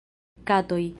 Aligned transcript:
Katoj 0.43 0.89